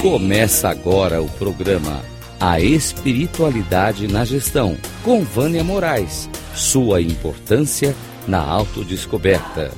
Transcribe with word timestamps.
Começa 0.00 0.68
agora 0.68 1.20
o 1.20 1.28
programa 1.28 2.04
A 2.38 2.60
Espiritualidade 2.60 4.06
na 4.06 4.24
Gestão, 4.24 4.76
com 5.02 5.24
Vânia 5.24 5.64
Moraes. 5.64 6.30
Sua 6.54 7.02
importância 7.02 7.96
na 8.26 8.40
autodescoberta. 8.40 9.72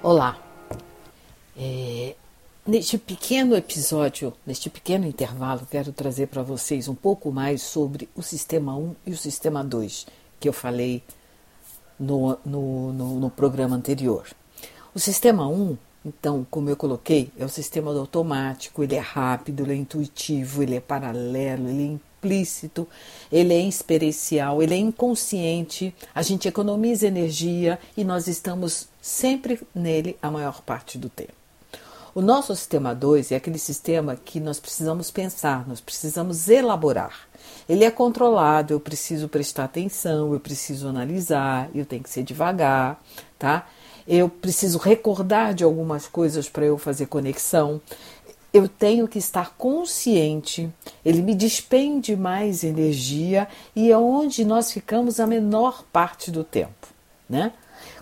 Olá. 0.00 0.38
É, 1.58 2.14
neste 2.64 2.96
pequeno 2.98 3.56
episódio, 3.56 4.32
neste 4.46 4.70
pequeno 4.70 5.08
intervalo, 5.08 5.66
quero 5.68 5.90
trazer 5.90 6.28
para 6.28 6.44
vocês 6.44 6.86
um 6.86 6.94
pouco 6.94 7.32
mais 7.32 7.62
sobre 7.62 8.08
o 8.14 8.22
Sistema 8.22 8.76
1 8.76 8.94
e 9.08 9.10
o 9.10 9.16
Sistema 9.16 9.64
2, 9.64 10.06
que 10.38 10.48
eu 10.48 10.52
falei 10.52 11.02
no, 11.98 12.38
no, 12.44 12.92
no, 12.92 13.20
no 13.20 13.30
programa 13.30 13.76
anterior. 13.76 14.26
O 14.94 14.98
Sistema 14.98 15.46
1 15.48 15.76
então, 16.06 16.46
como 16.48 16.70
eu 16.70 16.76
coloquei, 16.76 17.32
é 17.36 17.44
o 17.44 17.48
sistema 17.48 17.92
do 17.92 17.98
automático, 17.98 18.80
ele 18.80 18.94
é 18.94 19.00
rápido, 19.00 19.64
ele 19.64 19.72
é 19.72 19.76
intuitivo, 19.76 20.62
ele 20.62 20.76
é 20.76 20.80
paralelo, 20.80 21.68
ele 21.68 21.82
é 21.82 21.86
implícito, 21.86 22.86
ele 23.30 23.52
é 23.52 23.60
experiencial, 23.60 24.62
ele 24.62 24.74
é 24.74 24.76
inconsciente, 24.76 25.92
a 26.14 26.22
gente 26.22 26.46
economiza 26.46 27.08
energia 27.08 27.76
e 27.96 28.04
nós 28.04 28.28
estamos 28.28 28.86
sempre 29.02 29.60
nele 29.74 30.16
a 30.22 30.30
maior 30.30 30.62
parte 30.62 30.96
do 30.96 31.08
tempo. 31.08 31.32
O 32.14 32.22
nosso 32.22 32.54
sistema 32.54 32.94
2 32.94 33.32
é 33.32 33.36
aquele 33.36 33.58
sistema 33.58 34.14
que 34.14 34.38
nós 34.38 34.60
precisamos 34.60 35.10
pensar, 35.10 35.66
nós 35.68 35.80
precisamos 35.80 36.48
elaborar. 36.48 37.28
Ele 37.68 37.84
é 37.84 37.90
controlado, 37.90 38.72
eu 38.72 38.80
preciso 38.80 39.28
prestar 39.28 39.64
atenção, 39.64 40.32
eu 40.32 40.40
preciso 40.40 40.88
analisar, 40.88 41.68
eu 41.74 41.84
tenho 41.84 42.02
que 42.02 42.10
ser 42.10 42.22
devagar, 42.22 43.02
tá? 43.38 43.66
eu 44.06 44.28
preciso 44.28 44.78
recordar 44.78 45.52
de 45.52 45.64
algumas 45.64 46.06
coisas 46.06 46.48
para 46.48 46.64
eu 46.64 46.78
fazer 46.78 47.06
conexão. 47.06 47.80
Eu 48.52 48.68
tenho 48.68 49.08
que 49.08 49.18
estar 49.18 49.54
consciente, 49.56 50.72
ele 51.04 51.20
me 51.20 51.34
despende 51.34 52.16
mais 52.16 52.62
energia 52.64 53.48
e 53.74 53.90
é 53.90 53.98
onde 53.98 54.44
nós 54.44 54.72
ficamos 54.72 55.18
a 55.18 55.26
menor 55.26 55.84
parte 55.92 56.30
do 56.30 56.44
tempo. 56.44 56.86
Né? 57.28 57.52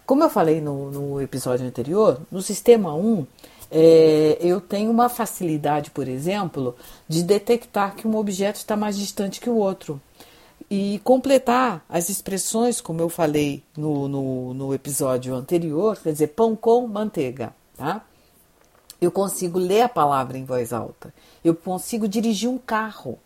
Como 0.06 0.22
eu 0.22 0.28
falei 0.28 0.60
no, 0.60 0.90
no 0.90 1.20
episódio 1.20 1.66
anterior, 1.66 2.20
no 2.30 2.42
sistema 2.42 2.94
1, 2.94 3.26
é, 3.76 4.38
eu 4.40 4.60
tenho 4.60 4.88
uma 4.88 5.08
facilidade, 5.08 5.90
por 5.90 6.06
exemplo, 6.06 6.76
de 7.08 7.24
detectar 7.24 7.96
que 7.96 8.06
um 8.06 8.16
objeto 8.16 8.54
está 8.54 8.76
mais 8.76 8.96
distante 8.96 9.40
que 9.40 9.50
o 9.50 9.56
outro 9.56 10.00
e 10.70 11.00
completar 11.02 11.84
as 11.88 12.08
expressões, 12.08 12.80
como 12.80 13.00
eu 13.00 13.08
falei 13.08 13.64
no, 13.76 14.06
no, 14.06 14.54
no, 14.54 14.74
episódio 14.74 15.34
anterior, 15.34 15.98
quer 16.00 16.12
dizer, 16.12 16.28
pão 16.28 16.54
com 16.54 16.86
manteiga, 16.86 17.52
tá? 17.76 18.04
Eu 19.00 19.10
consigo 19.10 19.58
ler 19.58 19.82
a 19.82 19.88
palavra 19.88 20.38
em 20.38 20.44
voz 20.44 20.72
alta, 20.72 21.12
eu 21.44 21.54
consigo 21.54 22.06
dirigir 22.06 22.48
um 22.48 22.58
carro. 22.58 23.18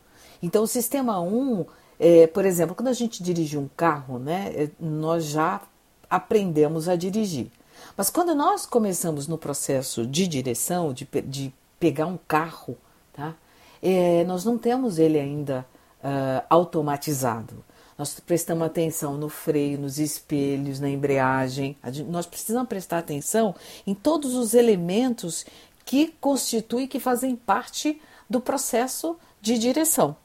Então, 0.42 0.62
o 0.64 0.66
sistema 0.66 1.20
1, 1.20 1.66
é, 2.00 2.26
por 2.26 2.46
exemplo, 2.46 2.74
quando 2.74 2.88
a 2.88 2.94
gente 2.94 3.22
dirige 3.22 3.58
um 3.58 3.68
carro, 3.76 4.18
né, 4.18 4.50
é, 4.56 4.70
nós 4.80 5.26
já 5.26 5.60
aprendemos 6.08 6.88
a 6.88 6.96
dirigir. 6.96 7.50
Mas 7.96 8.10
quando 8.10 8.34
nós 8.34 8.66
começamos 8.66 9.26
no 9.26 9.38
processo 9.38 10.06
de 10.06 10.26
direção, 10.26 10.92
de, 10.92 11.08
de 11.24 11.52
pegar 11.78 12.06
um 12.06 12.18
carro, 12.28 12.76
tá, 13.12 13.34
é, 13.82 14.24
nós 14.24 14.44
não 14.44 14.58
temos 14.58 14.98
ele 14.98 15.18
ainda 15.18 15.66
uh, 16.02 16.44
automatizado. 16.48 17.64
Nós 17.96 18.18
prestamos 18.20 18.64
atenção 18.64 19.16
no 19.16 19.28
freio, 19.28 19.78
nos 19.78 19.98
espelhos, 19.98 20.78
na 20.78 20.88
embreagem. 20.88 21.76
Nós 22.08 22.26
precisamos 22.26 22.68
prestar 22.68 22.98
atenção 22.98 23.54
em 23.84 23.92
todos 23.92 24.36
os 24.36 24.54
elementos 24.54 25.44
que 25.84 26.14
constituem, 26.20 26.86
que 26.86 27.00
fazem 27.00 27.34
parte 27.34 28.00
do 28.30 28.40
processo 28.40 29.16
de 29.40 29.58
direção. 29.58 30.16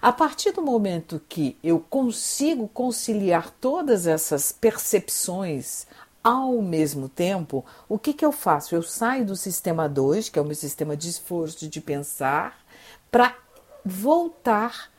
A 0.00 0.12
partir 0.12 0.52
do 0.52 0.62
momento 0.62 1.20
que 1.28 1.58
eu 1.62 1.78
consigo 1.78 2.68
conciliar 2.68 3.50
todas 3.60 4.06
essas 4.06 4.52
percepções 4.52 5.86
ao 6.24 6.62
mesmo 6.62 7.06
tempo, 7.06 7.62
o 7.86 7.98
que, 7.98 8.14
que 8.14 8.24
eu 8.24 8.32
faço? 8.32 8.74
Eu 8.74 8.82
saio 8.82 9.26
do 9.26 9.36
sistema 9.36 9.86
2, 9.86 10.30
que 10.30 10.38
é 10.38 10.42
o 10.42 10.44
meu 10.44 10.54
sistema 10.54 10.96
de 10.96 11.10
esforço 11.10 11.68
de 11.68 11.80
pensar, 11.82 12.64
para 13.10 13.36
voltar 13.84 14.90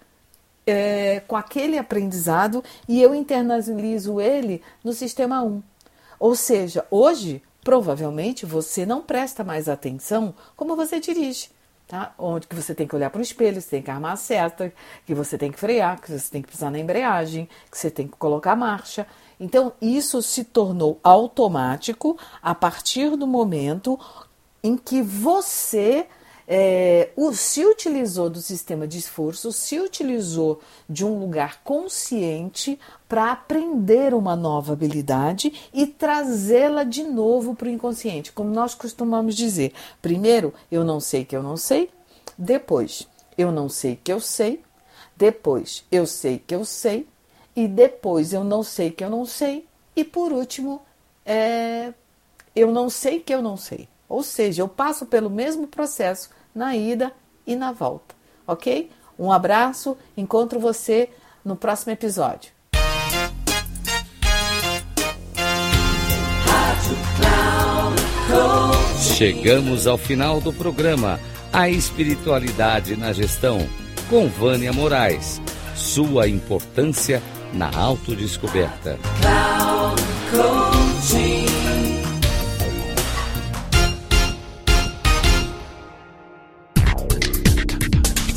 é, 0.67 1.21
com 1.21 1.35
aquele 1.35 1.79
aprendizado 1.79 2.63
e 2.87 3.01
eu 3.01 3.15
internalizo 3.15 4.21
ele 4.21 4.61
no 4.83 4.93
sistema 4.93 5.41
1. 5.41 5.63
Ou 6.19 6.35
seja, 6.35 6.85
hoje, 6.91 7.41
provavelmente, 7.63 8.45
você 8.45 8.85
não 8.85 9.01
presta 9.01 9.43
mais 9.43 9.67
atenção 9.67 10.33
como 10.55 10.75
você 10.75 10.99
dirige. 10.99 11.49
Tá? 11.87 12.15
Onde 12.17 12.47
que 12.47 12.55
você 12.55 12.73
tem 12.73 12.87
que 12.87 12.95
olhar 12.95 13.11
para 13.11 13.19
o 13.19 13.21
espelho, 13.21 13.61
você 13.61 13.69
tem 13.69 13.81
que 13.81 13.91
armar 13.91 14.13
a 14.13 14.15
seta, 14.15 14.73
que 15.05 15.13
você 15.13 15.37
tem 15.37 15.51
que 15.51 15.59
frear, 15.59 16.01
que 16.01 16.11
você 16.11 16.31
tem 16.31 16.41
que 16.41 16.49
pisar 16.49 16.71
na 16.71 16.79
embreagem, 16.79 17.47
que 17.71 17.77
você 17.77 17.91
tem 17.91 18.07
que 18.07 18.17
colocar 18.17 18.53
a 18.53 18.55
marcha. 18.55 19.05
Então, 19.39 19.73
isso 19.79 20.19
se 20.21 20.43
tornou 20.43 20.99
automático 21.03 22.17
a 22.41 22.55
partir 22.55 23.15
do 23.15 23.27
momento 23.27 23.99
em 24.63 24.75
que 24.75 25.01
você 25.01 26.07
é, 26.47 27.09
o, 27.15 27.33
se 27.33 27.65
utilizou 27.65 28.29
do 28.29 28.41
sistema 28.41 28.87
de 28.87 28.97
esforço, 28.97 29.51
se 29.51 29.79
utilizou 29.79 30.61
de 30.87 31.03
um 31.03 31.19
lugar 31.19 31.61
consciente 31.63 32.79
para 33.07 33.31
aprender 33.31 34.13
uma 34.13 34.35
nova 34.35 34.73
habilidade 34.73 35.69
e 35.73 35.87
trazê-la 35.87 36.83
de 36.83 37.03
novo 37.03 37.55
para 37.55 37.67
o 37.67 37.71
inconsciente, 37.71 38.31
como 38.31 38.49
nós 38.51 38.75
costumamos 38.75 39.35
dizer. 39.35 39.73
Primeiro, 40.01 40.53
eu 40.71 40.83
não 40.83 40.99
sei 40.99 41.25
que 41.25 41.35
eu 41.35 41.41
não 41.41 41.57
sei, 41.57 41.89
depois, 42.37 43.07
eu 43.37 43.51
não 43.51 43.67
sei 43.67 43.95
que 44.01 44.11
eu 44.11 44.19
sei, 44.19 44.61
depois, 45.15 45.83
eu 45.91 46.05
sei 46.05 46.37
que 46.45 46.53
eu 46.53 46.65
sei, 46.65 47.07
e 47.55 47.67
depois, 47.67 48.33
eu 48.33 48.43
não 48.43 48.61
sei 48.61 48.91
que 48.91 49.03
eu 49.03 49.09
não 49.09 49.25
sei, 49.25 49.65
e 49.95 50.03
por 50.03 50.31
último, 50.33 50.81
é, 51.25 51.93
eu 52.55 52.71
não 52.71 52.89
sei 52.89 53.19
que 53.19 53.33
eu 53.33 53.41
não 53.41 53.57
sei. 53.57 53.87
Ou 54.07 54.21
seja, 54.21 54.61
eu 54.61 54.67
passo 54.67 55.05
pelo 55.05 55.29
mesmo 55.29 55.67
processo 55.67 56.29
na 56.55 56.75
ida 56.75 57.11
e 57.45 57.55
na 57.55 57.71
volta, 57.71 58.15
ok? 58.47 58.89
Um 59.19 59.31
abraço, 59.31 59.97
encontro 60.15 60.59
você 60.59 61.09
no 61.43 61.55
próximo 61.55 61.91
episódio. 61.91 62.55
Chegamos 69.15 69.87
ao 69.87 69.97
final 69.97 70.41
do 70.41 70.51
programa 70.51 71.19
A 71.53 71.69
Espiritualidade 71.69 72.97
na 72.97 73.13
Gestão, 73.13 73.59
com 74.09 74.27
Vânia 74.27 74.73
Moraes. 74.73 75.41
Sua 75.75 76.27
importância 76.27 77.21
na 77.53 77.69
autodescoberta. 77.77 78.99